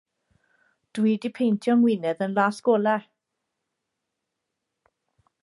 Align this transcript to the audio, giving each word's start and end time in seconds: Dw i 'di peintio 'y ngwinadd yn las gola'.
Dw 0.97 1.03
i 1.09 1.11
'di 1.17 1.29
peintio 1.39 1.71
'y 1.73 1.75
ngwinadd 1.81 2.25
yn 2.27 2.33
las 2.39 2.65
gola'. 2.69 2.97